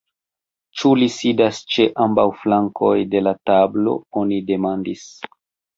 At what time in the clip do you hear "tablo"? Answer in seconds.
3.53-3.99